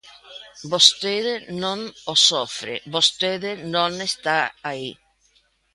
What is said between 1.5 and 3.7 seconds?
non o sofre, vostede